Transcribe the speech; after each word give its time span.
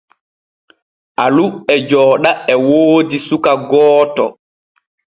Alu 1.23 1.45
e 1.73 1.75
jooɗa 1.89 2.31
e 2.51 2.53
woodi 2.67 3.17
suka 3.27 3.51
gooto. 3.69 4.25